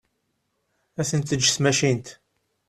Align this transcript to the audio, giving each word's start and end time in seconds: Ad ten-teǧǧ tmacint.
Ad 0.99 1.05
ten-teǧǧ 1.09 1.43
tmacint. 1.49 2.07